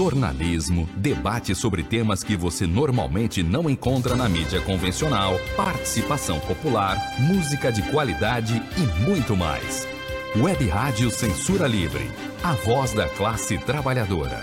[0.00, 7.70] jornalismo, debate sobre temas que você normalmente não encontra na mídia convencional, participação popular, música
[7.70, 9.86] de qualidade e muito mais.
[10.34, 12.04] Web Rádio Censura Livre,
[12.42, 14.40] a voz da classe trabalhadora.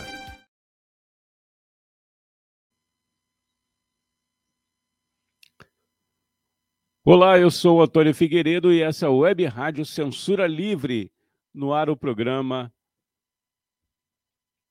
[7.04, 11.12] Olá, eu sou o Antônio Figueiredo e essa é a Web Rádio Censura Livre.
[11.52, 12.72] No ar o programa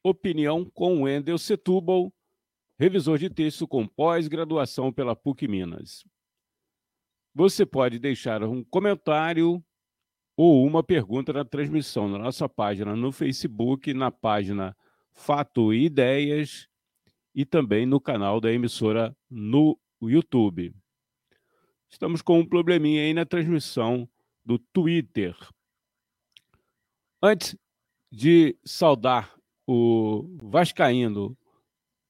[0.09, 2.15] Opinião com Wendel Setúbal,
[2.79, 6.05] revisor de texto com pós-graduação pela PUC Minas.
[7.35, 9.61] Você pode deixar um comentário
[10.37, 14.77] ou uma pergunta na transmissão na nossa página no Facebook, na página
[15.13, 16.69] Fato e Ideias
[17.35, 20.73] e também no canal da emissora no YouTube.
[21.91, 24.09] Estamos com um probleminha aí na transmissão
[24.45, 25.37] do Twitter.
[27.21, 27.57] Antes
[28.09, 29.37] de saudar
[29.67, 31.37] o Vascaíno,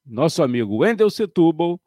[0.04, 1.80] nosso amigo Wendel Setúbal.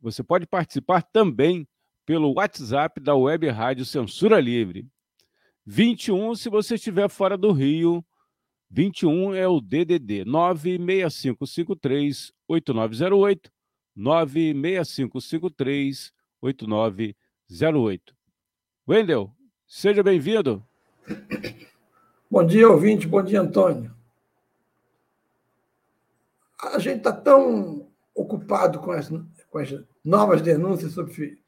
[0.00, 1.68] Você pode participar também
[2.04, 4.86] pelo WhatsApp da Web Rádio Censura Livre.
[5.66, 8.02] 21, se você estiver fora do Rio,
[8.70, 13.50] 21 é o DDD 96553 8908
[13.94, 18.16] 96553 8908.
[18.88, 19.30] Wendel,
[19.66, 20.64] seja bem-vindo.
[22.30, 23.08] Bom dia, ouvinte.
[23.08, 23.95] Bom dia, Antônio
[26.74, 29.08] a gente está tão ocupado com as,
[29.50, 31.42] com as novas denúncias sobre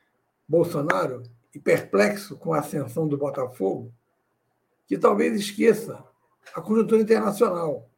[0.46, 1.22] Bolsonaro
[1.54, 3.92] e perplexo com a ascensão do Botafogo,
[4.86, 6.04] que talvez esqueça
[6.54, 7.88] a conjuntura internacional.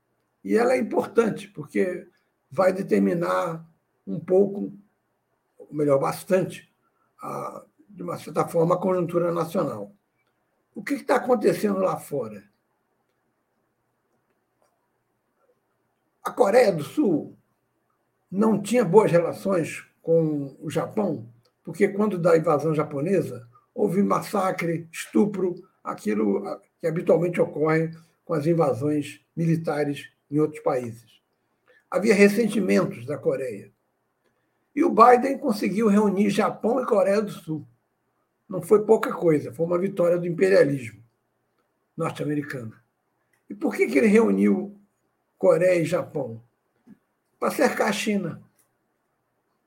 [0.42, 2.06] E ela é importante, porque
[2.50, 3.64] vai determinar
[4.06, 4.72] um pouco,
[5.58, 6.72] ou melhor, bastante,
[7.22, 9.92] a, de uma certa forma, a conjuntura nacional.
[10.74, 12.49] O que está acontecendo lá fora?
[16.22, 17.36] A Coreia do Sul
[18.30, 21.28] não tinha boas relações com o Japão,
[21.64, 27.90] porque quando da invasão japonesa houve massacre, estupro, aquilo que habitualmente ocorre
[28.24, 31.20] com as invasões militares em outros países.
[31.90, 33.72] Havia ressentimentos da Coreia.
[34.74, 37.66] E o Biden conseguiu reunir Japão e Coreia do Sul.
[38.48, 41.02] Não foi pouca coisa, foi uma vitória do imperialismo
[41.96, 42.74] norte-americano.
[43.48, 44.79] E por que, que ele reuniu
[45.40, 46.38] Coreia e Japão,
[47.38, 48.42] para cercar a China.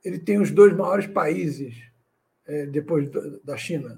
[0.05, 1.89] Ele tem os dois maiores países
[2.45, 3.09] é, depois
[3.43, 3.97] da China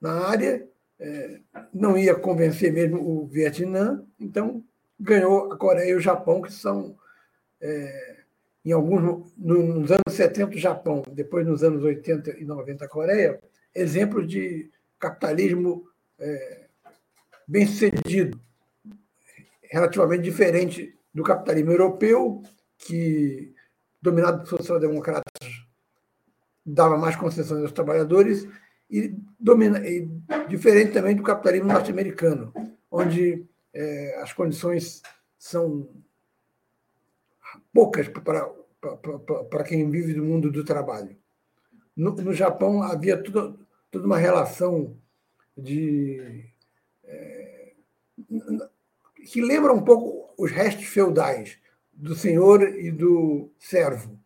[0.00, 0.66] na área,
[0.98, 1.38] é,
[1.74, 4.64] não ia convencer mesmo o Vietnã, então
[4.98, 6.96] ganhou a Coreia e o Japão, que são,
[7.60, 8.16] é,
[8.64, 13.38] em alguns, nos anos 70, o Japão, depois nos anos 80 e 90, a Coreia,
[13.74, 15.86] exemplos de capitalismo
[16.18, 16.64] é,
[17.46, 18.40] bem sucedido,
[19.70, 22.42] relativamente diferente do capitalismo europeu,
[22.78, 23.54] que,
[24.00, 25.22] dominado por social-democratas,
[26.64, 28.48] dava mais concessões aos trabalhadores,
[28.90, 30.08] e, domina, e
[30.48, 32.52] diferente também do capitalismo norte-americano,
[32.90, 35.02] onde é, as condições
[35.38, 35.88] são
[37.72, 38.48] poucas para,
[38.80, 41.16] para, para quem vive do mundo do trabalho.
[41.96, 43.58] No, no Japão havia tudo,
[43.90, 44.96] toda uma relação
[45.56, 46.44] de.
[47.04, 47.72] É,
[49.30, 51.56] que lembra um pouco os restos feudais
[51.92, 54.18] do senhor e do servo.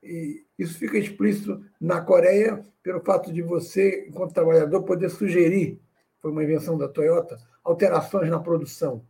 [0.00, 5.80] E isso fica explícito na Coreia pelo fato de você, enquanto trabalhador, poder sugerir,
[6.20, 9.04] foi uma invenção da Toyota, alterações na produção.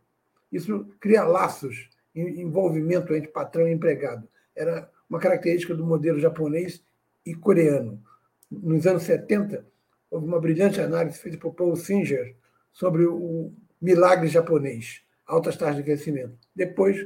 [0.50, 4.26] Isso cria laços, envolvimento entre patrão e empregado.
[4.56, 6.82] Era uma característica do modelo japonês
[7.26, 8.02] e coreano.
[8.50, 9.66] Nos anos 70,
[10.10, 12.34] houve uma brilhante análise feita por Paul Singer
[12.72, 16.38] sobre o milagre japonês altas taxas de crescimento.
[16.54, 16.98] Depois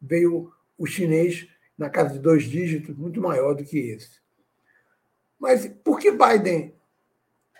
[0.00, 4.20] veio o chinês na casa de dois dígitos, muito maior do que esse.
[5.38, 6.74] Mas por que Biden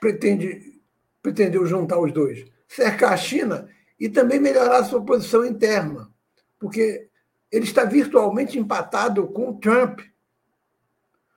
[0.00, 0.80] pretende,
[1.22, 2.44] pretendeu juntar os dois?
[2.66, 3.68] Cercar a China
[3.98, 6.10] e também melhorar a sua posição interna,
[6.58, 7.08] porque
[7.50, 10.00] ele está virtualmente empatado com o Trump.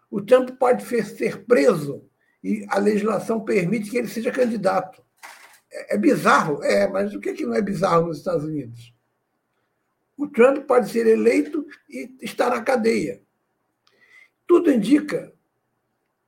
[0.10, 2.04] O Trump pode ser preso
[2.44, 5.04] e a legislação permite que ele seja candidato.
[5.71, 6.63] É, é bizarro?
[6.63, 8.94] É, mas o que, é que não é bizarro nos Estados Unidos?
[10.18, 13.21] O Trump pode ser eleito e estar na cadeia.
[14.45, 15.31] Tudo indica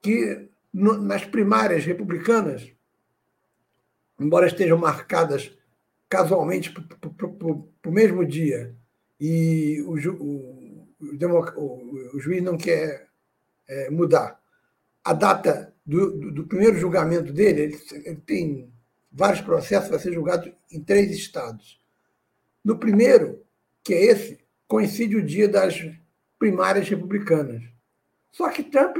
[0.01, 2.71] que nas primárias republicanas,
[4.19, 5.51] embora estejam marcadas
[6.07, 8.75] casualmente para o mesmo dia,
[9.19, 10.87] e o, o,
[11.57, 13.07] o, o juiz não quer
[13.67, 14.39] é, mudar
[15.03, 18.71] a data do, do, do, primeiro julgamento dele, ele, ele tem
[19.11, 21.79] vários processos, vai ser julgado em três estados.
[22.63, 23.43] No primeiro,
[23.83, 25.83] que é esse, coincide o dia das
[26.39, 27.61] primárias republicanas.
[28.31, 28.97] Só que Trump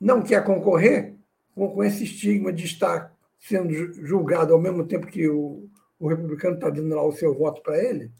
[0.00, 1.14] não quer concorrer
[1.54, 3.72] com, esse estigma de estar sendo
[4.04, 5.68] julgado ao mesmo tempo que o,
[5.98, 8.10] o republicano está dando lá o seu voto para ele,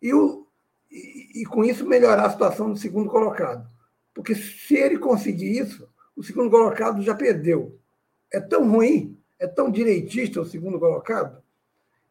[0.00, 0.46] e, o,
[0.90, 3.68] e, e, com isso melhorar a situação do segundo colocado.
[4.14, 7.78] Porque se ele conseguir isso, o segundo colocado já perdeu.
[8.32, 11.42] É tão ruim, é tão direitista o segundo colocado,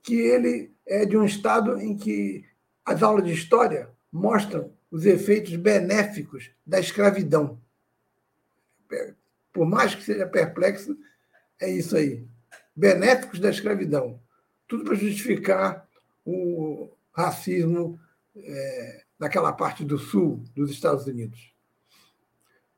[0.02, 2.44] que ele é de um estado em que
[2.84, 7.62] as aulas de história mostram os efeitos benéficos da escravidão.
[9.54, 10.98] Por mais que seja perplexo,
[11.62, 12.26] é isso aí.
[12.76, 14.20] Benéficos da escravidão.
[14.68, 15.88] Tudo para justificar
[16.26, 18.00] o racismo
[18.36, 21.54] é, naquela parte do sul dos Estados Unidos.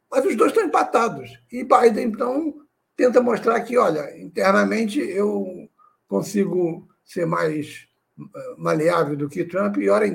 [0.10, 1.42] Mas os dois estão empatados.
[1.50, 2.61] E Biden, então,
[3.02, 5.68] tenta mostrar que, olha, internamente eu
[6.08, 7.88] consigo ser mais
[8.20, 10.06] eh, maleável do que Trump e, olha,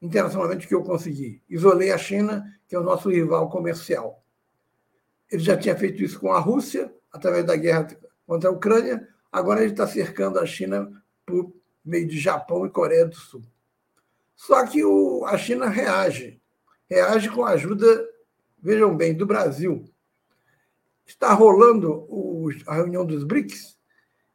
[0.00, 1.42] internacionalmente o que eu consegui.
[1.50, 4.24] Isolei a China, que é o nosso rival comercial.
[5.30, 7.88] Ele já tinha feito isso com a Rússia, através da guerra
[8.26, 10.90] contra a Ucrânia, agora ele está cercando a China
[11.26, 11.52] por
[11.84, 13.42] meio de Japão e Coreia do Sul.
[14.34, 16.40] Só que o, a China reage.
[16.88, 17.86] Reage com a ajuda,
[18.62, 19.84] vejam bem, do Brasil.
[21.06, 23.78] Está rolando o, a reunião dos BRICS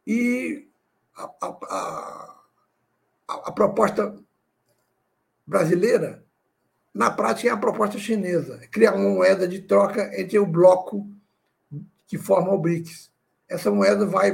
[0.06, 0.68] e
[1.16, 2.36] a, a,
[3.28, 4.16] a, a proposta
[5.46, 6.24] brasileira,
[6.94, 11.08] na prática, é a proposta chinesa, criar uma moeda de troca entre o bloco
[12.06, 13.10] que forma o BRICS.
[13.48, 14.32] Essa moeda vai,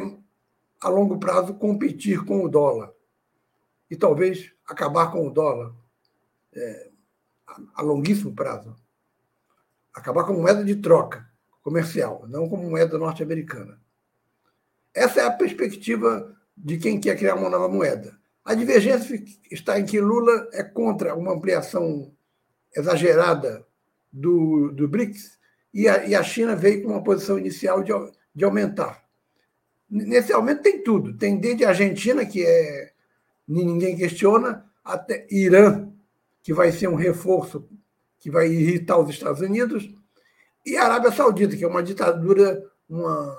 [0.81, 2.93] a longo prazo, competir com o dólar
[3.91, 5.75] e talvez acabar com o dólar
[6.55, 6.91] é,
[7.75, 8.75] a longuíssimo prazo.
[9.95, 11.27] Acabar com moeda de troca
[11.67, 13.77] comercial, não como moeda norte-americana.
[14.95, 18.17] Essa é a perspectiva de quem quer criar uma nova moeda.
[18.45, 19.21] A divergência
[19.51, 22.15] está em que Lula é contra uma ampliação
[22.73, 23.67] exagerada
[24.13, 25.41] do, do BRICS
[25.75, 27.93] e a, e a China veio com uma posição inicial de,
[28.33, 29.05] de aumentar.
[29.91, 31.19] Nesse aumento tem tudo.
[31.19, 32.93] Tem desde a Argentina, que é
[33.47, 35.89] ninguém questiona, até Irã,
[36.45, 37.69] que vai ser um reforço
[38.21, 39.93] que vai irritar os Estados Unidos,
[40.67, 43.39] e a Arábia Saudita, que é uma ditadura, uma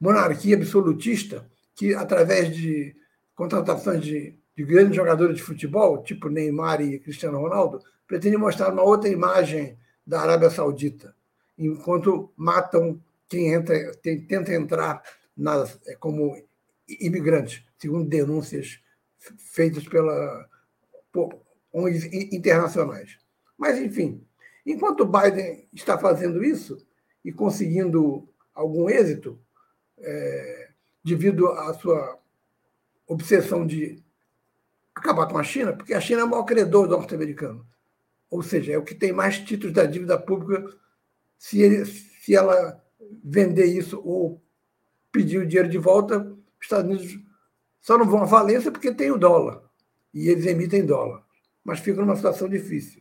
[0.00, 2.94] monarquia absolutista, que, através de
[3.34, 8.82] contratações de, de grandes jogadores de futebol, tipo Neymar e Cristiano Ronaldo, pretende mostrar uma
[8.82, 9.76] outra imagem
[10.06, 11.14] da Arábia Saudita,
[11.58, 15.02] enquanto matam quem entra, quem tenta entrar
[15.36, 16.40] nas, é, como
[16.88, 18.80] imigrantes, segundo denúncias
[19.36, 20.48] feitas pela
[21.12, 21.42] por
[22.32, 23.18] internacionais.
[23.56, 24.24] Mas, enfim,
[24.72, 26.86] enquanto Biden está fazendo isso
[27.24, 29.40] e conseguindo algum êxito,
[29.98, 30.70] é,
[31.04, 32.18] devido à sua
[33.06, 34.02] obsessão de
[34.94, 37.66] acabar com a China, porque a China é o maior credor norte-americano.
[38.30, 40.76] Ou seja, é o que tem mais títulos da dívida pública.
[41.38, 42.82] Se, ele, se ela
[43.24, 44.42] vender isso ou
[45.10, 47.18] pedir o dinheiro de volta, os Estados Unidos
[47.80, 49.62] só não vão à falência porque tem o dólar.
[50.12, 51.24] E eles emitem dólar.
[51.64, 53.00] Mas ficam numa situação difícil.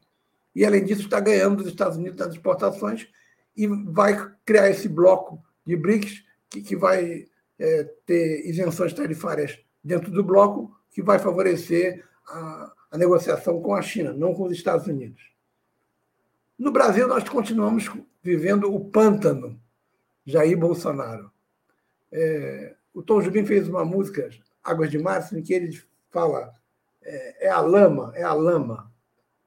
[0.58, 3.08] E, além disso, está ganhando dos Estados Unidos nas exportações
[3.56, 7.28] e vai criar esse bloco de BRICS que, que vai
[7.60, 13.84] é, ter isenções tarifárias dentro do bloco, que vai favorecer a, a negociação com a
[13.84, 15.32] China, não com os Estados Unidos.
[16.58, 17.92] No Brasil, nós continuamos
[18.24, 19.62] vivendo o pântano
[20.26, 21.32] Jair Bolsonaro.
[22.12, 24.28] É, o Tom Jubim fez uma música,
[24.64, 26.52] Águas de Março, em que ele fala
[27.04, 28.92] é, é, a lama, é a lama.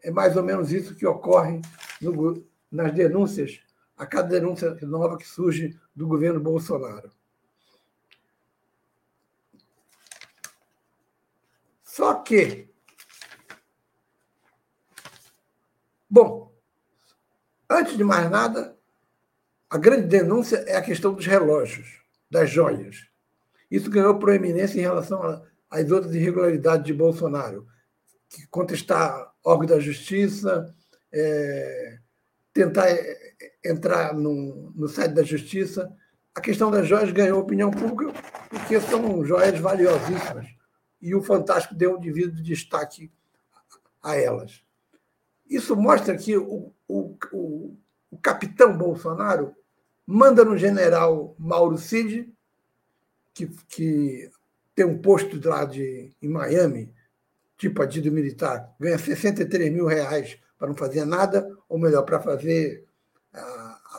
[0.03, 1.61] É mais ou menos isso que ocorre
[2.01, 3.61] no, nas denúncias,
[3.97, 7.11] a cada denúncia nova que surge do governo Bolsonaro.
[11.83, 12.69] Só que.
[16.09, 16.53] Bom,
[17.69, 18.77] antes de mais nada,
[19.69, 23.09] a grande denúncia é a questão dos relógios, das joias.
[23.71, 27.69] Isso ganhou proeminência em relação às outras irregularidades de Bolsonaro,
[28.29, 30.75] que contestar órgão da justiça,
[31.13, 31.99] é,
[32.53, 33.17] tentar é,
[33.65, 35.91] entrar no, no site da justiça.
[36.35, 38.13] A questão das joias ganhou opinião pública
[38.49, 40.47] porque são joias valiosíssimas
[41.01, 43.11] e o Fantástico deu um devido destaque
[44.03, 44.63] a elas.
[45.49, 47.77] Isso mostra que o, o, o,
[48.11, 49.55] o capitão Bolsonaro
[50.07, 52.33] manda no general Mauro Cid,
[53.33, 54.31] que, que
[54.75, 56.93] tem um posto lá de, em Miami,
[57.61, 62.87] tipo adido militar, ganha 63 mil reais para não fazer nada, ou melhor, para fazer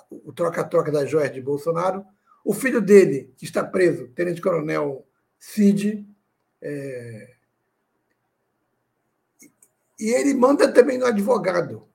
[0.10, 2.04] o troca-troca das joias de Bolsonaro.
[2.44, 5.06] O filho dele, que está preso, tenente-coronel
[5.38, 6.08] Cid,
[6.60, 7.36] é,
[10.00, 11.88] E ele manda também no advogado.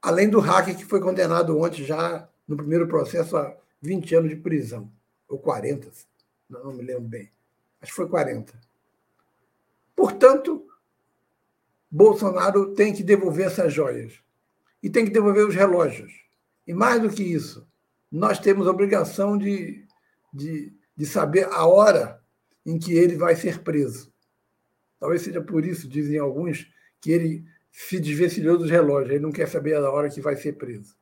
[0.00, 4.36] Além do hacker que foi condenado ontem já no primeiro processo a 20 anos de
[4.36, 4.90] prisão.
[5.28, 5.90] Ou 40,
[6.48, 7.30] não, não me lembro bem.
[7.82, 8.67] Acho que foi 40.
[9.98, 10.64] Portanto,
[11.90, 14.22] Bolsonaro tem que devolver essas joias.
[14.80, 16.12] E tem que devolver os relógios.
[16.64, 17.66] E mais do que isso,
[18.08, 19.84] nós temos a obrigação de,
[20.32, 22.22] de, de saber a hora
[22.64, 24.12] em que ele vai ser preso.
[25.00, 29.48] Talvez seja por isso, dizem alguns, que ele se desvencilhou dos relógios, ele não quer
[29.48, 30.96] saber a hora que vai ser preso.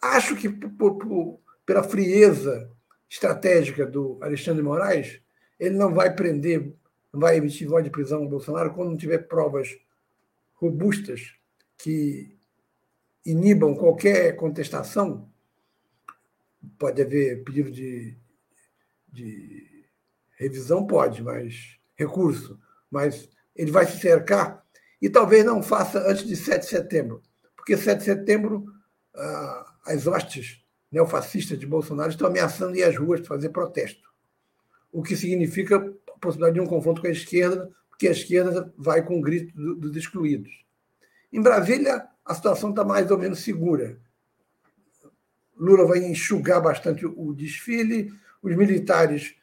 [0.00, 2.70] Acho que por, por, pela frieza
[3.10, 5.20] estratégica do Alexandre Moraes,
[5.58, 6.72] ele não vai prender,
[7.18, 9.76] vai emitir voz de prisão ao Bolsonaro quando não tiver provas
[10.54, 11.34] robustas
[11.78, 12.36] que
[13.24, 15.28] inibam qualquer contestação.
[16.78, 18.16] Pode haver pedido de,
[19.08, 19.84] de
[20.36, 22.58] revisão, pode, mas recurso,
[22.90, 24.64] mas ele vai se cercar
[25.00, 27.22] e talvez não faça antes de 7 de setembro,
[27.54, 28.66] porque 7 de setembro
[29.14, 34.08] ah, as hostes neofascistas de Bolsonaro estão ameaçando ir às ruas fazer protesto,
[34.92, 39.18] o que significa possibilidade de um confronto com a esquerda, porque a esquerda vai com
[39.18, 40.64] o grito dos excluídos.
[41.32, 43.98] Em Brasília, a situação está mais ou menos segura.
[45.56, 49.34] Lula vai enxugar bastante o desfile, os militares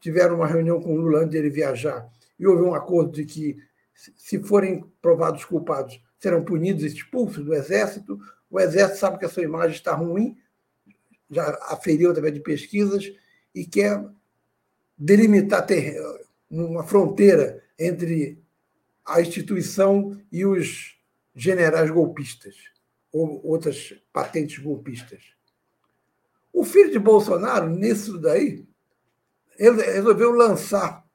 [0.00, 2.08] tiveram uma reunião com Lula antes de ele viajar
[2.38, 3.58] e houve um acordo de que,
[3.94, 8.18] se forem provados culpados, serão punidos e expulsos do Exército.
[8.50, 10.36] O Exército sabe que a sua imagem está ruim,
[11.30, 13.12] já aferiu através de pesquisas
[13.54, 14.02] e quer
[14.98, 15.96] delimitar ter...
[16.50, 18.42] uma fronteira entre
[19.04, 20.98] a instituição e os
[21.34, 22.56] generais golpistas
[23.12, 25.22] ou outras patentes golpistas.
[26.52, 28.66] O filho de Bolsonaro, nisso daí,
[29.58, 31.06] ele resolveu lançar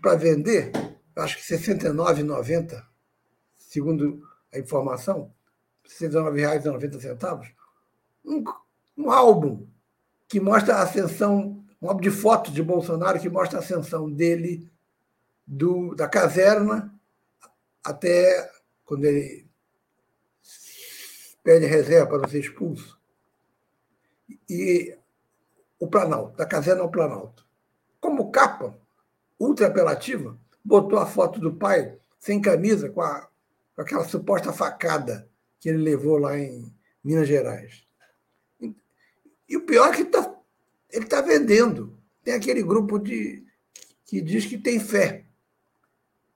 [0.00, 0.72] para vender,
[1.16, 2.82] acho que R$ 69,90,
[3.56, 5.32] segundo a informação,
[5.84, 7.52] R$ 69,90,
[8.24, 8.44] um,
[8.96, 9.66] um álbum
[10.28, 14.70] que mostra a ascensão, um álbum de fotos de Bolsonaro que mostra a ascensão dele
[15.44, 16.94] do, da caserna
[17.82, 18.50] até
[18.84, 19.50] quando ele
[21.42, 23.00] pede reserva para ser expulso.
[24.48, 24.96] E
[25.80, 27.44] o Planalto, da caserna ao Planalto.
[28.00, 28.78] Como capa
[29.38, 33.28] ultra apelativa, botou a foto do pai sem camisa, com, a,
[33.74, 36.72] com aquela suposta facada que ele levou lá em
[37.02, 37.84] Minas Gerais.
[39.48, 40.32] E o pior é que tá,
[40.92, 41.98] ele está vendendo.
[42.22, 43.44] Tem aquele grupo de,
[44.04, 45.24] que diz que tem fé.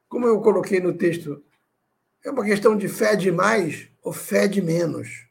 [0.08, 1.44] Como eu coloquei no texto,
[2.24, 5.28] é uma questão de fé de mais ou fé de menos.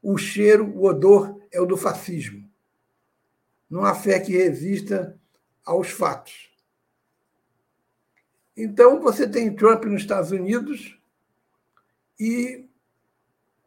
[0.00, 2.48] O cheiro, o odor é o do fascismo.
[3.68, 5.18] Não há fé que resista
[5.64, 6.48] aos fatos.
[8.56, 10.98] Então, você tem Trump nos Estados Unidos
[12.18, 12.66] e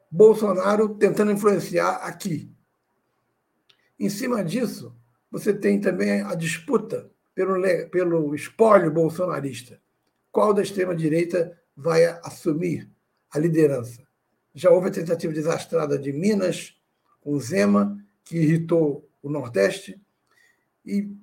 [0.10, 2.52] Bolsonaro tentando influenciar aqui.
[4.00, 4.96] Em cima disso,
[5.30, 9.82] você tem também a disputa pelo, pelo espólio bolsonarista.
[10.32, 12.90] Qual da extrema-direita vai assumir
[13.30, 14.08] a liderança?
[14.54, 16.80] Já houve a tentativa desastrada de Minas,
[17.22, 20.02] com Zema, que irritou o Nordeste.
[20.86, 21.14] E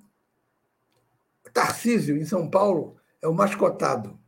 [1.53, 4.19] Tarcísio, em São Paulo, é o mascotado.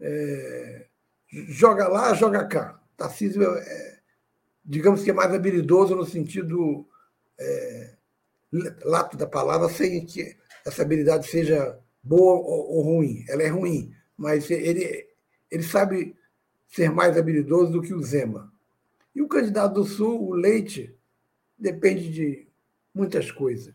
[0.00, 0.86] É,
[1.30, 2.80] joga lá, joga cá.
[2.96, 3.98] Tarcísio é, é,
[4.64, 6.86] digamos que é mais habilidoso no sentido
[7.38, 7.94] é,
[8.84, 13.24] lato da palavra, sem que essa habilidade seja boa ou, ruim.
[13.28, 15.06] Ela é ruim, mas ele,
[15.50, 16.16] ele sabe
[16.66, 18.52] ser mais habilidoso do que o Zema.
[19.14, 20.94] E o candidato do Sul, o Leite,
[21.58, 22.48] depende de
[22.94, 23.74] muitas coisas.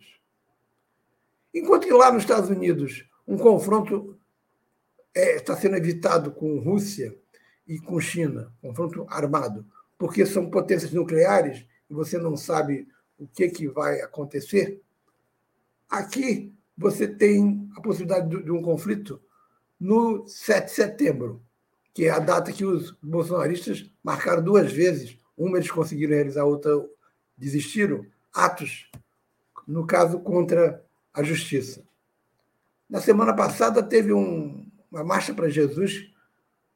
[1.53, 4.17] Enquanto que lá nos Estados Unidos um confronto
[5.13, 7.15] é, está sendo evitado com Rússia
[7.67, 9.65] e com China, confronto armado,
[9.97, 14.81] porque são potências nucleares e você não sabe o que, que vai acontecer.
[15.89, 19.21] Aqui você tem a possibilidade de, um conflito
[19.79, 21.43] no 7 de setembro,
[21.93, 25.17] que é a data que os bolsonaristas marcaram duas vezes.
[25.37, 26.71] Uma eles conseguiram realizar, outra
[27.37, 28.05] desistiram.
[28.33, 28.89] Atos
[29.67, 31.83] no caso contra a justiça.
[32.89, 36.11] Na semana passada teve um, uma marcha para Jesus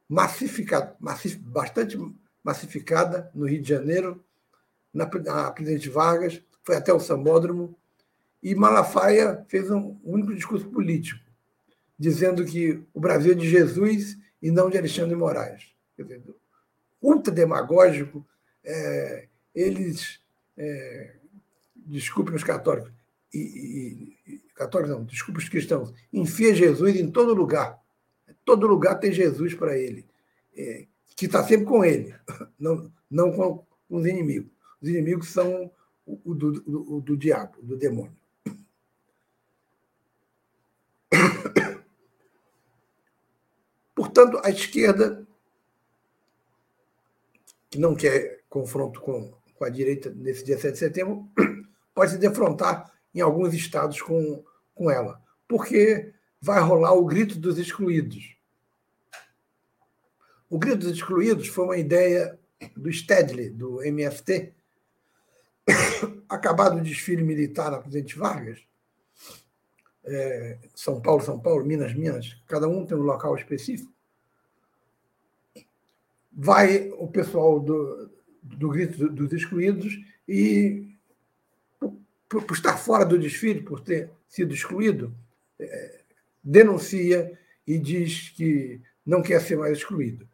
[0.07, 1.97] massificada, massif, bastante
[2.43, 4.23] massificada no Rio de Janeiro,
[4.97, 7.77] na, na Presidente Vargas, foi até o Sambódromo,
[8.41, 11.23] e Malafaia fez um único discurso político,
[11.97, 15.71] dizendo que o Brasil é de Jesus e não de Alexandre de Moraes.
[15.97, 16.21] Dizer,
[17.01, 18.25] ultra demagógico,
[18.63, 20.19] é, eles
[20.57, 21.15] é,
[21.75, 22.91] desculpem os católicos,
[23.33, 27.79] e, e, católicos não, desculpe os cristãos, enfia Jesus em todo lugar.
[28.43, 30.05] todo lugar tem Jesus para ele,
[30.55, 30.85] é,
[31.15, 32.15] que está sempre com ele,
[32.59, 34.56] não, não com, com os inimigos.
[34.81, 35.71] Os inimigos são
[36.05, 38.15] o, do, do, do diabo, do demônio.
[43.93, 45.27] Portanto, a esquerda,
[47.69, 51.27] que não quer confronto com, com a direita nesse dia 7 de setembro,
[51.93, 54.43] pode se defrontar em alguns estados com,
[54.73, 58.37] com ela, porque vai rolar o grito dos excluídos.
[60.49, 62.39] O grito dos excluídos foi uma ideia
[62.75, 64.53] do Stedley, do MFT,
[66.29, 68.59] acabado o desfile militar na Presidente Vargas,
[70.03, 73.91] é, São Paulo, São Paulo, Minas, Minas, cada um tem um local específico,
[76.31, 78.09] vai o pessoal do,
[78.41, 80.95] do grito dos excluídos e,
[82.29, 85.13] por, por, estar fora do desfile, por ter sido excluído,
[85.59, 86.01] é,
[86.43, 90.27] denuncia e diz que não quer ser mais excluído.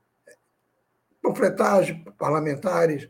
[1.22, 3.10] Panfletagem, parlamentares.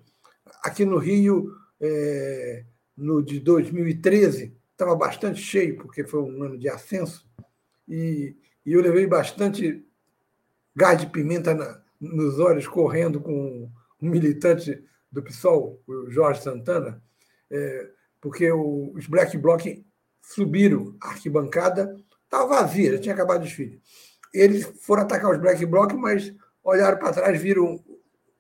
[0.62, 1.51] Aqui no Rio,
[1.84, 2.63] é,
[2.96, 7.28] no de 2013, estava bastante cheio, porque foi um ano de ascenso,
[7.88, 9.86] e, e eu levei bastante
[10.74, 13.70] gás de pimenta na, nos olhos, correndo com
[14.02, 17.04] um militante do PSOL, o Jorge Santana,
[17.52, 17.90] é,
[18.22, 19.62] porque o, os Black Bloc
[20.22, 23.82] subiram a arquibancada, estava vazia, já tinha acabado o desfile.
[24.34, 27.84] Eles foram atacar os Black Bloc, mas olharam para trás, viram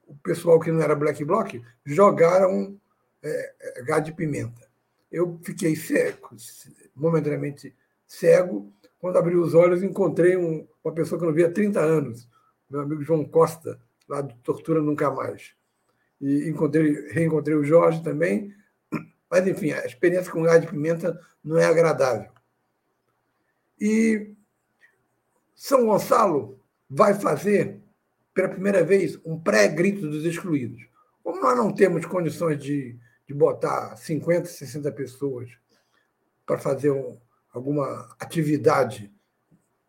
[0.07, 2.79] o pessoal que não era Black Bloc, jogaram
[3.23, 4.67] é, é, gás de pimenta.
[5.11, 6.35] Eu fiquei cego,
[6.95, 7.73] momentaneamente
[8.05, 8.71] cego.
[8.99, 12.27] Quando abri os olhos, encontrei um, uma pessoa que eu não via há 30 anos,
[12.69, 15.53] meu amigo João Costa, lá do Tortura Nunca Mais.
[16.19, 18.53] E encontrei, reencontrei o Jorge também.
[19.29, 22.31] Mas, enfim, a experiência com gás de pimenta não é agradável.
[23.79, 24.31] E
[25.55, 27.79] São Gonçalo vai fazer,
[28.33, 30.87] pela primeira vez, um pré-grito dos excluídos.
[31.23, 35.49] Como nós não temos condições de de botar 50, 60 pessoas
[36.45, 37.17] para fazer um,
[37.51, 39.13] alguma atividade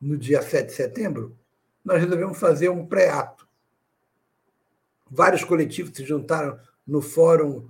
[0.01, 1.37] no dia 7 de setembro,
[1.85, 3.49] nós resolvemos fazer um pré-ato.
[5.11, 7.68] Vários coletivos se juntaram no fórum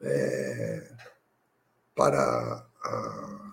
[0.00, 0.92] é,
[1.94, 2.66] para.
[2.82, 3.52] A,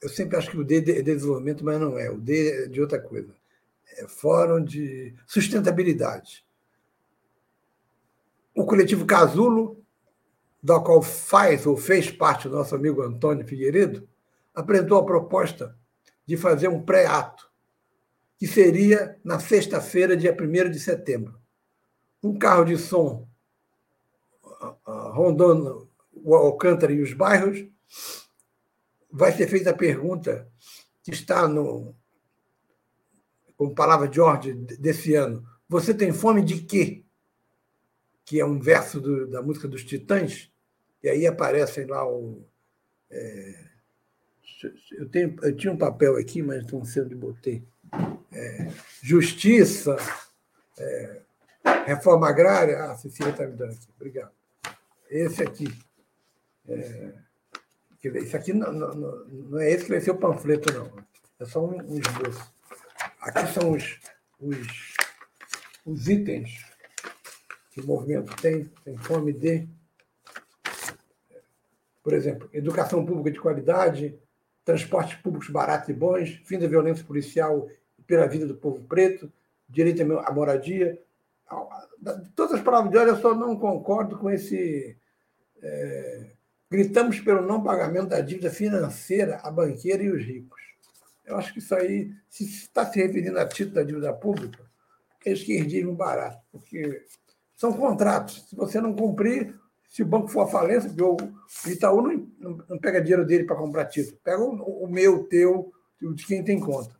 [0.00, 2.10] eu sempre acho que o D é de desenvolvimento, mas não é.
[2.10, 3.34] O D é de outra coisa.
[3.96, 6.44] É Fórum de Sustentabilidade.
[8.54, 9.81] O coletivo Casulo
[10.62, 14.08] da qual faz ou fez parte o nosso amigo Antônio Figueiredo,
[14.54, 15.76] apresentou a proposta
[16.24, 17.50] de fazer um pré-ato,
[18.38, 21.40] que seria na sexta-feira, dia 1 de setembro.
[22.22, 23.26] Um carro de som
[25.12, 27.66] rondando o Alcântara e os bairros,
[29.10, 30.48] vai ser feita a pergunta
[31.02, 31.94] que está no,
[33.56, 35.44] como palavra de ordem desse ano.
[35.68, 37.04] Você tem fome de quê?
[38.32, 40.50] Que é um verso do, da música dos Titãs,
[41.02, 42.42] e aí aparecem lá o.
[43.10, 43.64] É,
[44.92, 47.62] eu, tenho, eu tinha um papel aqui, mas não sei onde botei.
[48.32, 48.68] É,
[49.02, 49.98] justiça,
[50.78, 51.20] é,
[51.84, 52.84] reforma agrária.
[52.84, 54.32] Ah, Cecília está me dando aqui, obrigado.
[55.10, 55.68] Esse aqui.
[56.66, 57.12] É,
[58.34, 60.90] aqui não, não, não, é esse que vai ser o panfleto, não.
[61.38, 62.50] É só um, um esboço.
[63.20, 64.00] Aqui são os,
[64.40, 64.96] os,
[65.84, 66.71] os itens
[67.72, 69.68] que o movimento tem, tem fome de
[72.02, 74.18] por exemplo, educação pública de qualidade,
[74.64, 77.68] transportes públicos baratos e bons, fim da violência policial
[78.06, 79.32] pela vida do povo preto,
[79.68, 81.00] direito à moradia.
[82.34, 84.96] Todas as palavras de ordem, eu só não concordo com esse.
[85.62, 86.30] É,
[86.68, 90.60] gritamos pelo não pagamento da dívida financeira a banqueira e os ricos.
[91.24, 94.68] Eu acho que isso aí, se está se referindo a título da dívida pública,
[95.24, 97.04] é esquerdismo barato, porque
[97.54, 98.48] são contratos.
[98.48, 99.54] Se você não cumprir,
[99.88, 103.84] se o banco for à falência, o Itaú não, não, pega dinheiro dele para comprar
[103.86, 106.96] título, pega o, o meu, o teu, de quem tem conta.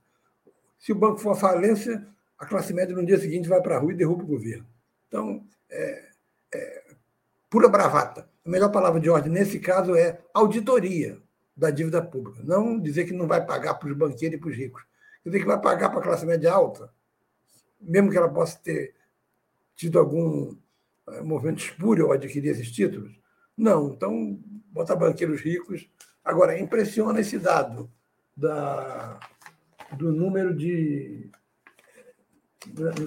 [0.79, 2.07] Se o banco for à falência,
[2.39, 4.67] a classe média no dia seguinte vai para a rua e derruba o governo.
[5.09, 6.11] Então, é,
[6.55, 6.85] é,
[7.49, 8.29] pura bravata.
[8.45, 11.19] A melhor palavra de ordem nesse caso é auditoria
[11.57, 12.43] da dívida pública.
[12.43, 14.83] Não dizer que não vai pagar para os banqueiros e para os ricos.
[15.23, 16.93] Quer dizer que vai pagar para a classe média alta,
[17.81, 18.95] mesmo que ela possa ter
[19.75, 20.57] tido algum
[21.09, 23.19] é, movimento espúrio ao adquirir esses títulos?
[23.57, 23.93] Não.
[23.93, 24.39] Então,
[24.71, 25.89] botar banqueiros ricos.
[26.25, 27.91] Agora, impressiona esse dado
[28.37, 29.19] da,
[29.97, 31.31] do número de.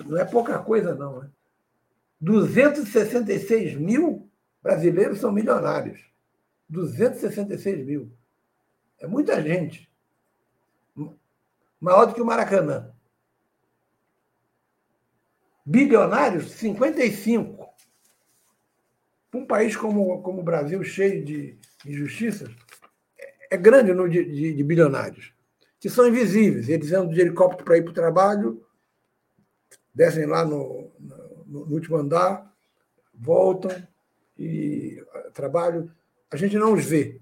[0.06, 1.22] Não é pouca coisa, não.
[1.22, 1.30] Né?
[2.20, 4.30] 266 mil
[4.62, 6.00] brasileiros são milionários.
[6.70, 8.12] 266 mil.
[9.00, 9.90] É muita gente.
[11.80, 12.95] Maior do que o Maracanã.
[15.66, 17.66] Bilionários, 55.
[19.34, 22.50] Um país como, como o Brasil, cheio de injustiças,
[23.50, 25.34] é grande no de, de, de bilionários,
[25.80, 26.70] que são invisíveis.
[26.70, 28.66] Eles andam de helicóptero para ir para o trabalho,
[29.94, 32.54] descem lá no, no, no último andar,
[33.14, 33.72] voltam
[34.38, 35.92] e trabalho.
[36.32, 37.20] A gente não os vê.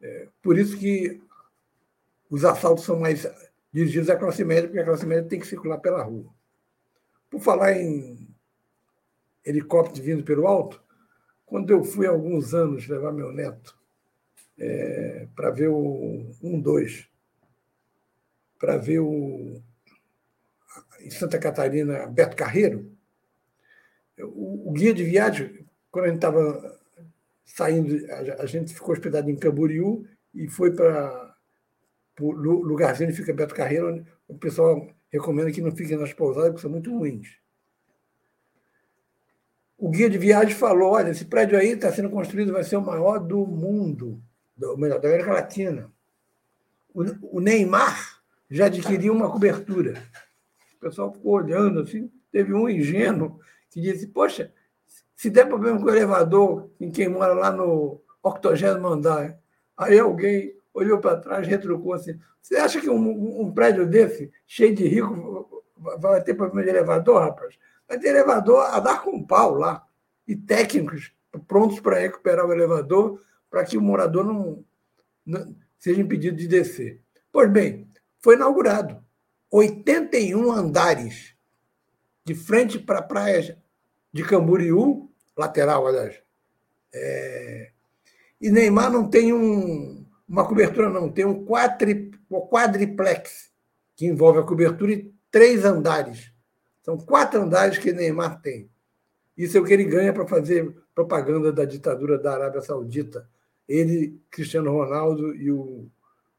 [0.00, 1.20] É, por isso que
[2.30, 3.26] os assaltos são mais
[3.72, 6.32] dirigidos à classe média, porque a classe média tem que circular pela rua.
[7.32, 8.28] Por falar em
[9.42, 10.82] helicóptero vindo pelo alto,
[11.46, 13.74] quando eu fui há alguns anos levar meu neto
[14.58, 17.08] é, para ver o 1-2,
[18.58, 19.62] para ver o
[21.00, 22.92] em Santa Catarina, Beto Carreiro,
[24.20, 26.80] o, o guia de viagem, quando a gente estava
[27.46, 31.34] saindo, a, a, gente ficou hospedado em Camboriú e foi para
[32.20, 36.50] o lugarzinho onde fica Beto Carreiro, onde o pessoal recomenda que não fiquem nas pousadas,
[36.50, 37.36] porque são muito ruins.
[39.76, 42.82] O guia de viagem falou: olha, esse prédio aí está sendo construído, vai ser o
[42.82, 44.22] maior do mundo,
[44.60, 45.92] ou melhor, da América Latina.
[46.94, 50.02] O, o Neymar já adquiriu uma cobertura.
[50.76, 52.10] O pessoal ficou olhando assim.
[52.30, 53.38] Teve um ingênuo
[53.70, 54.52] que disse: Poxa,
[55.14, 59.38] se der problema com o elevador em quem mora lá no 80 andar,
[59.76, 64.74] aí alguém olhou para trás, retrucou assim: Você acha que um, um, prédio desse, cheio
[64.74, 67.58] de rico, vai ter problema de elevador, rapaz?
[67.88, 69.84] Vai ter elevador a dar com pau lá.
[70.26, 71.12] E técnicos
[71.46, 74.64] prontos para recuperar o elevador para que o morador não,
[75.26, 77.00] não seja impedido de descer.
[77.30, 77.88] Pois bem,
[78.20, 79.02] foi inaugurado.
[79.50, 81.34] 81 andares
[82.24, 83.58] de frente para praia
[84.12, 86.22] de Camboriú, lateral, aliás.
[86.94, 87.70] É...
[88.40, 90.01] E Neymar não tem um,
[90.32, 92.10] uma cobertura, não, tem um, quadri,
[92.48, 93.52] quadriplex,
[93.94, 96.32] que envolve a cobertura e três andares.
[96.82, 98.70] São quatro andares que Neymar tem.
[99.36, 103.28] Isso é o que ele ganha para fazer propaganda da ditadura da Arábia Saudita.
[103.68, 105.90] Ele, Cristiano Ronaldo e o,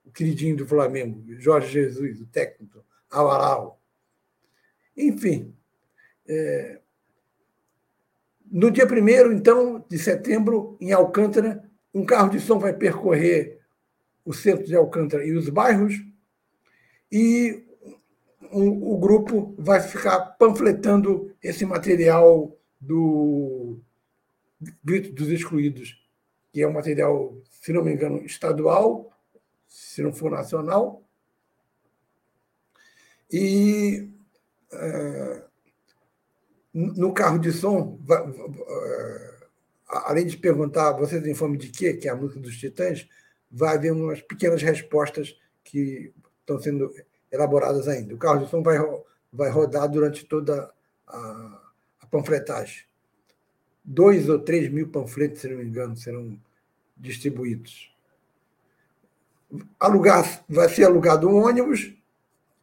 [0.03, 3.79] o queridinho do Flamengo, Jorge Jesus, o técnico, Avaral.
[4.97, 5.55] Enfim,
[6.27, 6.79] é,
[8.51, 13.62] no dia 1 então, de setembro, em Alcântara, um carro de som vai percorrer
[14.25, 15.95] o centro de Alcântara e os bairros,
[17.11, 17.65] e
[18.51, 23.79] o, o grupo vai ficar panfletando esse material do
[24.83, 26.01] Grito dos Excluídos,
[26.51, 29.11] que é um material, se não me engano, estadual,
[29.67, 31.03] se não for nacional.
[33.31, 34.09] E
[34.71, 35.43] é,
[36.73, 39.33] no carro de som, eh,
[39.87, 41.93] além de perguntar, você tem fome de quê?
[41.93, 43.07] Que é a música dos Titãs,
[43.53, 46.91] vai haver umas pequenas respostas que estão sendo
[47.31, 48.15] elaboradas ainda.
[48.15, 48.79] O carro de som vai,
[49.31, 50.73] vai rodar durante toda
[51.07, 51.61] a,
[52.01, 52.83] a panfletagem.
[53.85, 56.39] Dois ou três mil panfletos, se não me engano, serão
[56.97, 57.93] distribuídos.
[59.79, 61.93] Alugar, vai ser alugado um ônibus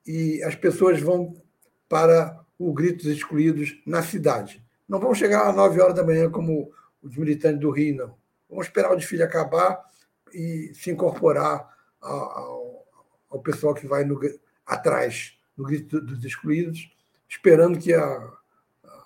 [0.04, 1.40] e as pessoas vão
[1.88, 4.64] para o Gritos Excluídos na cidade.
[4.88, 8.14] Não vão chegar às 9 horas da manhã como os militantes do Rio, não.
[8.48, 9.89] Vamos esperar o desfile acabar
[10.32, 12.86] e se incorporar ao,
[13.28, 14.18] ao pessoal que vai no,
[14.66, 16.90] atrás no Grito dos Excluídos,
[17.28, 18.32] esperando que a,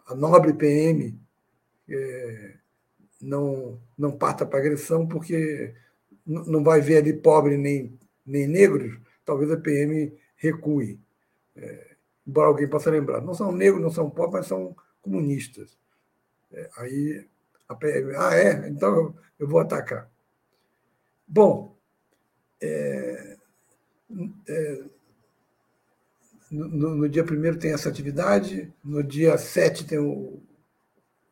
[0.06, 1.18] a nobre PM
[1.88, 2.54] é,
[3.20, 5.74] não, não parta para agressão, porque
[6.26, 11.00] não vai ver ali pobre nem, nem negros, talvez a PM recue.
[11.56, 13.20] É, embora alguém possa lembrar.
[13.20, 15.76] Não são negros, não são pobres, mas são comunistas.
[16.52, 17.26] É, aí
[17.68, 18.68] a PM, ah, é?
[18.68, 20.10] Então eu, vou atacar.
[21.26, 21.76] Bom,
[22.60, 23.36] é,
[24.48, 24.84] é,
[26.50, 30.42] no, no, dia 1 tem essa atividade, no dia 7 tem o,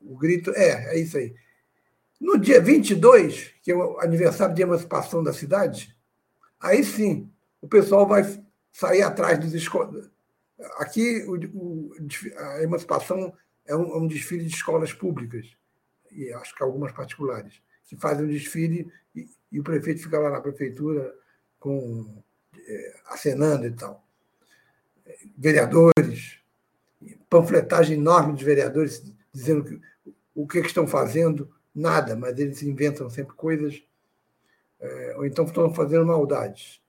[0.00, 0.50] o grito.
[0.52, 1.34] É, é isso aí.
[2.20, 5.96] No dia 22, que é o aniversário de emancipação da cidade,
[6.60, 8.22] aí sim, o pessoal vai
[8.72, 9.52] sair atrás dos,
[10.76, 11.92] Aqui, o, o,
[12.36, 13.32] a emancipação
[13.66, 15.46] é um, é um, desfile de escolas públicas,
[16.10, 20.30] e acho que algumas particulares, que fazem um desfile e, e o prefeito fica lá
[20.30, 21.14] na prefeitura
[21.58, 22.22] com,
[22.66, 24.04] é, acenando e tal.
[25.36, 26.38] Vereadores,
[27.28, 29.80] panfletagem enorme de vereadores dizendo que,
[30.34, 33.82] o que, que estão fazendo, nada, mas eles inventam sempre coisas,
[34.80, 36.80] é, ou então estão fazendo maldades.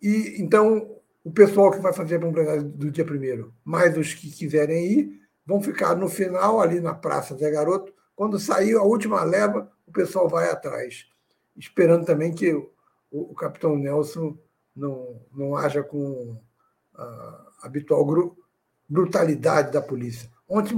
[0.00, 4.30] E então o pessoal que vai fazer a congregação do dia primeiro, mais os que
[4.30, 7.93] quiserem ir, vão ficar no final, ali na Praça Zé Garoto.
[8.16, 11.08] Quando sair a última leva, o pessoal vai atrás,
[11.56, 12.70] esperando também que o,
[13.10, 14.36] o capitão Nelson
[14.74, 16.40] não, não haja com
[16.94, 18.36] a habitual
[18.88, 20.30] brutalidade da polícia.
[20.48, 20.76] Ontem,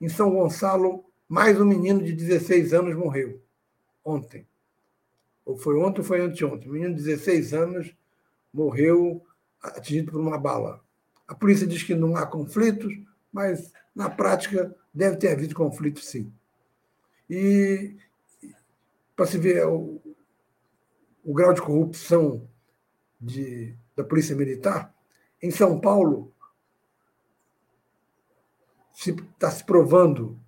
[0.00, 3.40] em São Gonçalo, mais um menino de 16 anos morreu.
[4.04, 4.46] Ontem.
[5.44, 6.68] Ou foi ontem ou foi anteontem.
[6.68, 7.94] Um menino de 16 anos
[8.52, 9.24] morreu
[9.62, 10.80] atingido por uma bala.
[11.26, 12.92] A polícia diz que não há conflitos,
[13.32, 16.32] mas na prática deve ter havido conflito, sim.
[17.28, 17.96] E
[19.16, 20.00] para se ver o,
[21.24, 22.48] o grau de corrupção
[23.20, 24.94] de, da Polícia Militar,
[25.42, 26.32] em São Paulo,
[28.92, 30.38] está se, se provando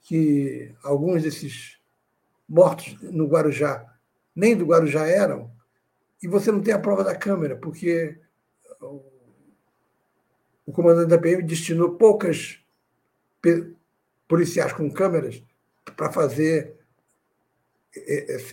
[0.00, 1.78] que alguns desses
[2.48, 3.92] mortos no Guarujá
[4.34, 5.50] nem do Guarujá eram,
[6.22, 8.18] e você não tem a prova da câmera, porque
[10.64, 12.60] o comandante da PM destinou poucas
[14.26, 15.42] policiais com câmeras
[15.96, 16.76] para fazer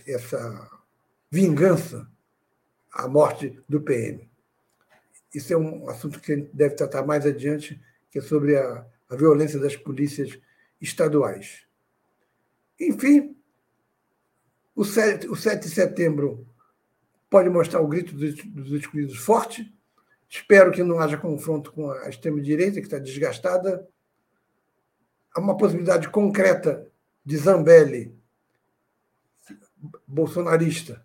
[0.06, 0.70] essa
[1.30, 2.10] vingança
[2.92, 4.28] à morte do PM.
[5.34, 8.84] Isso é um assunto que a gente deve tratar mais adiante, que é sobre a,
[9.08, 10.38] a violência das polícias
[10.80, 11.64] estaduais.
[12.78, 13.36] Enfim,
[14.74, 16.46] o 7, o 7 de setembro
[17.28, 19.72] pode mostrar o grito dos excluídos forte.
[20.28, 23.86] Espero que não haja confronto com a extrema-direita, que está desgastada.
[25.34, 26.90] Há uma possibilidade concreta
[27.24, 28.14] de Zambelli,
[30.06, 31.04] bolsonarista,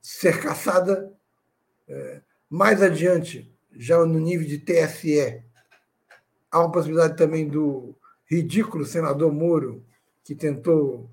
[0.00, 1.12] ser caçada.
[1.88, 5.42] É, mais adiante, já no nível de TSE,
[6.50, 9.84] há uma possibilidade também do ridículo senador Moro,
[10.24, 11.10] que tentou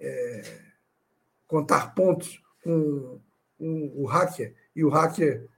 [0.00, 0.42] é,
[1.46, 3.20] contar pontos com,
[3.56, 5.48] com o hacker, e o hacker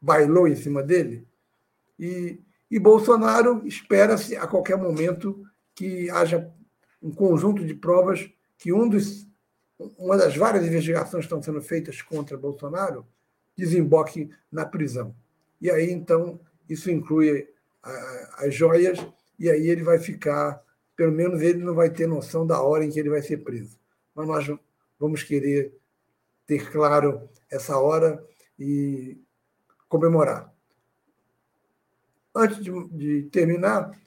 [0.00, 1.26] bailou em cima dele.
[1.98, 6.52] E, e Bolsonaro espera-se a qualquer momento que haja
[7.02, 9.26] um conjunto de provas que um dos,
[9.96, 13.06] uma das várias investigações que estão sendo feitas contra Bolsonaro
[13.56, 15.14] desemboque na prisão.
[15.60, 17.48] E aí, então, isso inclui
[17.82, 18.98] a, as joias,
[19.38, 20.62] e aí ele vai ficar,
[20.96, 23.78] pelo menos ele não vai ter noção da hora em que ele vai ser preso.
[24.14, 24.58] Mas nós
[24.98, 25.74] vamos querer
[26.46, 28.24] ter claro essa hora
[28.58, 29.20] e
[29.88, 30.52] comemorar.
[32.34, 33.98] Antes de, de terminar,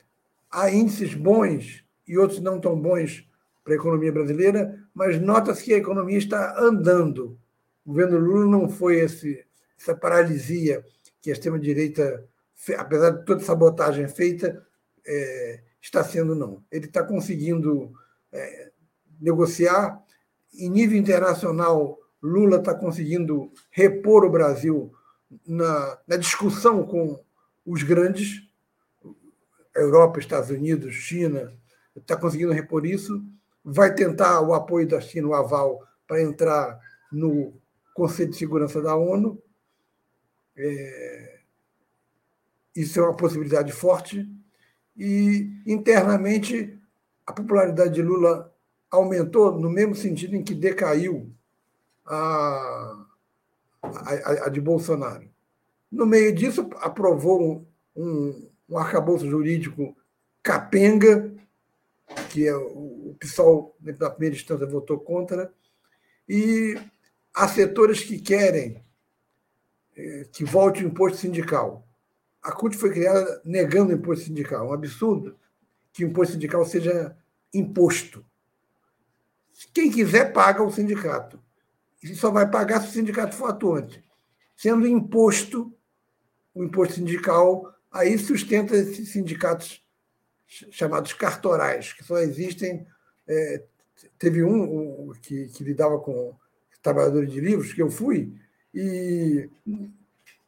[0.49, 3.25] há índices bons e outros não tão bons
[3.63, 7.39] para a economia brasileira, mas nota-se que a economia está andando.
[7.85, 9.45] O governo Lula não foi esse,
[9.79, 10.85] essa paralisia
[11.21, 12.27] que a extrema-direita,
[12.77, 14.61] apesar de toda sabotagem feita,
[15.07, 16.61] é, está sendo, não.
[16.69, 17.93] Ele está conseguindo
[18.29, 18.71] é,
[19.21, 20.03] negociar.
[20.53, 24.91] Em nível internacional, Lula está conseguindo repor o Brasil
[25.47, 27.23] na, na discussão com
[27.65, 28.49] os grandes,
[29.73, 31.53] Europa, Estados Unidos, China,
[31.95, 33.23] está conseguindo repor isso,
[33.63, 36.79] vai tentar o apoio da China, o aval, para entrar
[37.11, 37.53] no
[37.93, 39.41] Conselho de Segurança da ONU.
[40.55, 41.39] É,
[42.75, 44.29] isso é uma possibilidade forte.
[44.97, 46.79] E, internamente,
[47.25, 48.53] a popularidade de Lula
[48.89, 51.31] aumentou no mesmo sentido em que decaiu
[52.05, 53.05] a,
[53.81, 55.29] a, a de Bolsonaro.
[55.91, 59.95] No meio disso, aprovou um, um arcabouço jurídico
[60.43, 61.31] capenga,
[62.29, 65.53] que é o, PSOL, na primeira instância, votou contra,
[66.27, 66.75] e
[67.33, 68.83] há setores que querem
[69.95, 71.87] é, que volte o imposto sindical.
[72.41, 74.65] A CUT foi criada negando o imposto sindical.
[74.65, 75.37] É um absurdo
[75.93, 77.15] que o imposto sindical seja
[77.53, 78.25] imposto.
[79.73, 81.39] Quem quiser, paga o sindicato.
[82.01, 84.03] E só vai pagar se o sindicato for atuante.
[84.55, 85.71] Sendo imposto,
[86.53, 89.83] o imposto sindical, aí sustenta esses sindicatos
[90.69, 92.85] chamados cartorais, que só existem.
[93.27, 93.63] É,
[94.17, 96.35] teve um, que, que, lidava com
[96.81, 98.33] trabalhadores de livros, que eu fui,
[98.73, 99.49] e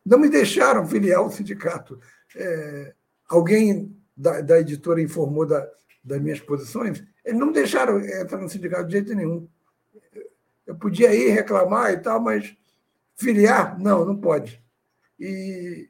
[0.05, 1.99] não me deixaram filiar o sindicato.
[2.35, 2.93] É,
[3.29, 5.69] alguém da, da, editora informou da,
[6.03, 9.47] das minhas posições, eles não me deixaram entrar no sindicato de jeito nenhum.
[10.65, 12.55] Eu podia ir reclamar e tal, mas
[13.15, 14.61] filiar, não, não pode.
[15.19, 15.87] E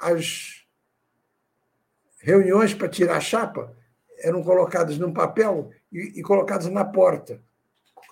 [0.00, 0.57] as
[2.28, 3.74] reuniões para tirar a chapa
[4.18, 7.40] eram colocadas num papel e, e colocadas na porta.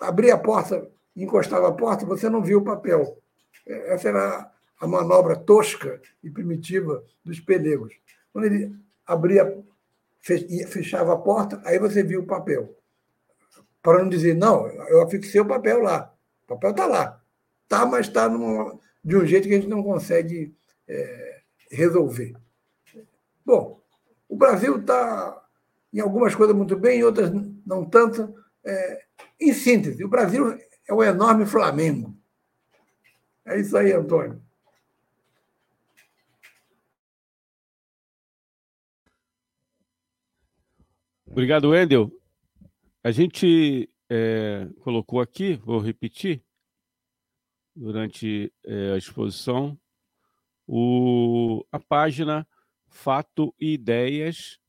[0.01, 3.17] Abria a porta, encostava a porta, você não via o papel.
[3.65, 7.93] Essa era a manobra tosca e primitiva dos pelegos.
[8.31, 8.75] Quando ele
[9.05, 9.63] abria,
[10.21, 12.77] fechava a porta, aí você via o papel
[13.87, 16.13] para não dizer, não, eu afixei o papel lá.
[16.43, 17.21] O papel está lá.
[17.63, 20.53] Está, mas está de um jeito que a gente não consegue
[20.85, 22.35] é, resolver.
[23.45, 23.79] Bom,
[24.27, 25.43] o Brasil está,
[25.93, 27.31] em algumas coisas, muito bem, em outras
[27.65, 28.33] não tanto.
[28.65, 29.05] É,
[29.39, 32.15] em síntese, o Brasil é um enorme Flamengo.
[33.45, 34.41] É isso aí, Antônio.
[41.25, 42.11] Obrigado, Wendel.
[43.03, 46.43] A gente é, colocou aqui, vou repetir,
[47.75, 49.79] durante é, a exposição,
[50.65, 52.45] o, a página
[52.97, 54.59] Fato e Ideias,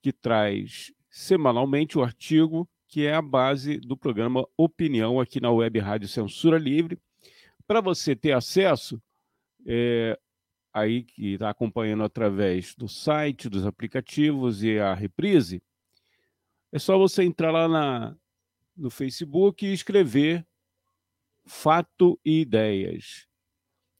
[0.00, 5.78] que traz semanalmente o artigo que é a base do programa Opinião aqui na Web
[5.78, 6.98] Rádio Censura Livre.
[7.66, 9.00] Para você ter acesso,
[9.66, 10.18] é,
[10.72, 15.62] aí que está acompanhando através do site, dos aplicativos e a reprise,
[16.72, 18.16] é só você entrar lá na,
[18.74, 20.44] no Facebook e escrever
[21.44, 23.28] Fato e Ideias,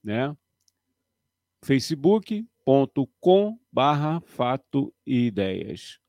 [0.03, 0.35] né?
[2.71, 5.99] facebook.com barra Fato e Ideias.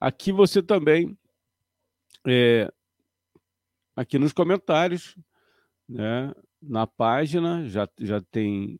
[0.00, 1.16] Aqui você também,
[2.26, 2.70] é,
[3.94, 5.16] aqui nos comentários,
[5.88, 8.78] né, na página, já, já tem,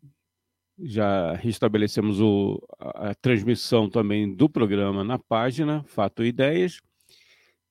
[0.79, 6.81] já restabelecemos o, a transmissão também do programa na página Fato e Ideias,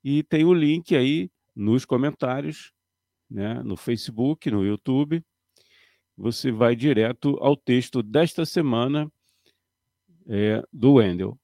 [0.03, 2.73] e tem o link aí nos comentários,
[3.29, 5.23] né, no Facebook, no YouTube,
[6.17, 9.11] você vai direto ao texto desta semana
[10.27, 11.37] é, do Wendel.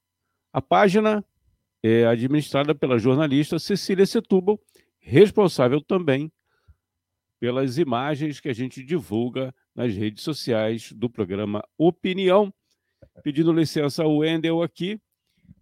[0.53, 1.25] A página
[1.83, 4.59] é administrada pela jornalista Cecília Setúbal,
[4.99, 6.31] responsável também
[7.39, 12.53] pelas imagens que a gente divulga nas redes sociais do programa Opinião.
[13.23, 15.01] Pedindo licença ao Wendel aqui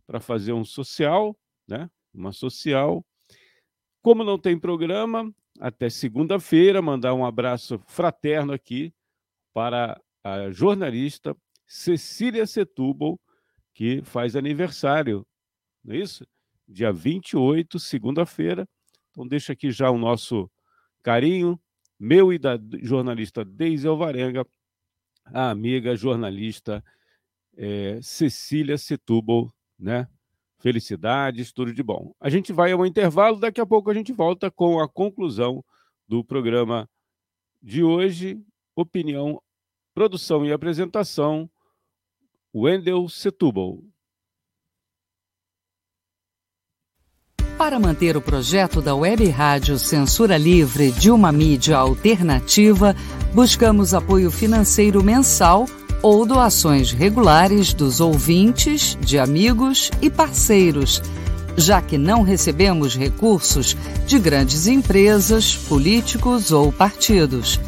[0.06, 1.90] para fazer um social, né?
[2.14, 3.06] Uma social.
[4.02, 8.94] Como não tem programa, até segunda-feira, mandar um abraço fraterno aqui
[9.54, 11.36] para a jornalista
[11.68, 13.20] Cecília Setúbal,
[13.74, 15.26] que faz aniversário
[15.84, 16.26] não é isso?
[16.68, 18.68] Dia 28, segunda-feira.
[19.10, 20.50] Então, deixa aqui já o nosso
[21.02, 21.60] carinho,
[22.00, 24.46] meu e da jornalista Deise Alvarenga,
[25.26, 26.84] a amiga jornalista
[27.58, 30.08] é, Cecília Setúbal, né?
[30.60, 32.14] Felicidades, tudo de bom.
[32.20, 35.64] A gente vai ao intervalo, daqui a pouco a gente volta com a conclusão
[36.08, 36.90] do programa
[37.62, 38.42] de hoje.
[38.76, 39.42] Opinião,
[39.94, 41.50] produção e apresentação,
[42.54, 43.84] Wendel Setúbal.
[47.58, 52.96] Para manter o projeto da Web Rádio Censura Livre de uma mídia alternativa,
[53.34, 55.66] buscamos apoio financeiro mensal
[56.02, 61.02] ou doações regulares dos ouvintes, de amigos e parceiros,
[61.58, 67.60] já que não recebemos recursos de grandes empresas, políticos ou partidos.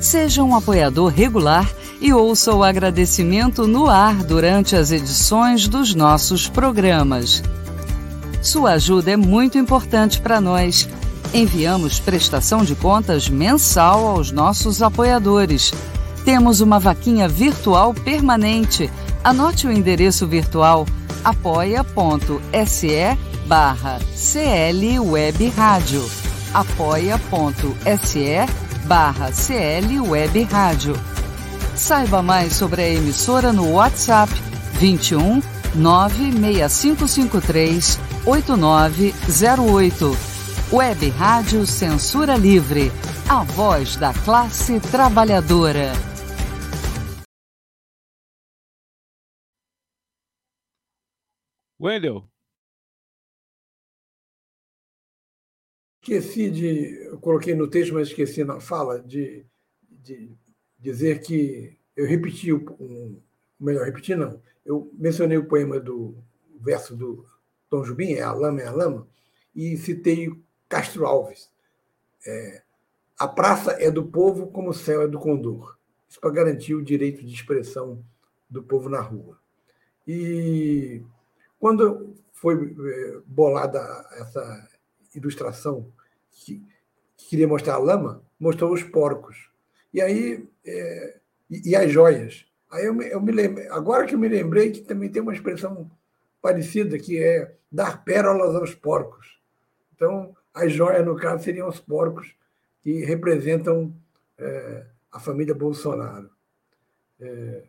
[0.00, 1.70] Seja um apoiador regular
[2.00, 7.42] e ouça o agradecimento no ar durante as edições dos nossos programas.
[8.42, 10.86] Sua ajuda é muito importante para nós.
[11.32, 15.72] Enviamos prestação de contas mensal aos nossos apoiadores.
[16.24, 18.90] Temos uma vaquinha virtual permanente.
[19.22, 20.86] Anote o endereço virtual
[21.22, 26.02] apoia.se barra CL Web Rádio.
[26.52, 28.36] apoia.se
[28.86, 30.96] barra CL Web Rádio.
[31.76, 34.32] Saiba mais sobre a emissora no WhatsApp
[34.78, 35.42] 21
[35.74, 40.16] 96553 8908.
[40.72, 42.92] Web Rádio Censura Livre.
[43.28, 46.13] A voz da classe trabalhadora.
[51.80, 52.28] Wendel.
[56.02, 57.06] Esqueci de.
[57.06, 59.46] Eu coloquei no texto, mas esqueci na fala de,
[59.88, 60.30] de
[60.78, 62.52] dizer que eu repeti.
[62.52, 63.20] Um,
[63.58, 64.40] melhor, repeti não.
[64.64, 66.14] Eu mencionei o poema do
[66.60, 67.26] verso do
[67.70, 69.06] Tom Jubim, é a lama é a lama,
[69.54, 70.30] e citei
[70.68, 71.50] Castro Alves.
[72.26, 72.62] É,
[73.18, 75.78] a praça é do povo como o céu é do condor.
[76.08, 78.04] Isso para garantir o direito de expressão
[78.48, 79.38] do povo na rua.
[80.06, 81.02] E
[81.64, 83.80] quando foi é, bolada
[84.18, 84.68] essa
[85.14, 85.90] ilustração
[86.30, 86.62] que,
[87.16, 89.48] que queria mostrar a lama, mostrou os porcos.
[89.90, 91.16] E aí é,
[91.48, 92.44] e, e, as joias.
[92.70, 95.32] Aí eu me, eu me lembrei, agora que eu me lembrei que também tem uma
[95.32, 95.90] expressão
[96.42, 99.40] parecida, que é dar pérolas aos porcos.
[99.94, 102.36] Então, as joias, no caso, seriam os porcos
[102.82, 103.90] que representam
[104.36, 106.28] é, a família Bolsonaro.
[107.18, 107.62] É,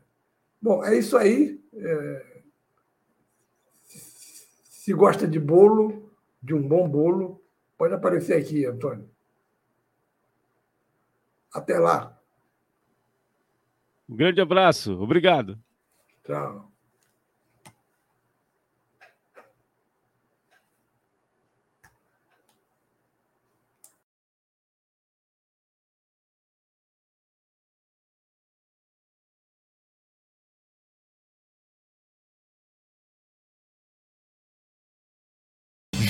[0.62, 1.64] bom, é isso aí.
[1.74, 2.35] É,
[4.86, 7.44] se gosta de bolo, de um bom bolo,
[7.76, 9.10] pode aparecer aqui, Antônio.
[11.52, 12.16] Até lá.
[14.08, 14.94] Um grande abraço.
[15.02, 15.60] Obrigado.
[16.24, 16.72] Tchau.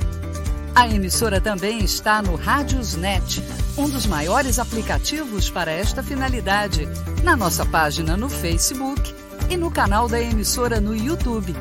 [0.75, 3.43] A emissora também está no Rádiosnet,
[3.77, 6.87] um dos maiores aplicativos para esta finalidade,
[7.23, 9.15] na nossa página no Facebook
[9.49, 11.55] e no canal da emissora no YouTube.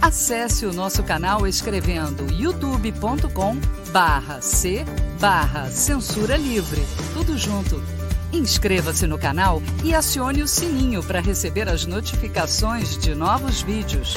[0.00, 3.56] Acesse o nosso canal escrevendo youtube.com
[3.92, 4.84] barra C
[5.20, 6.82] barra Censura Livre.
[7.14, 7.80] Tudo junto.
[8.32, 14.16] Inscreva-se no canal e acione o sininho para receber as notificações de novos vídeos.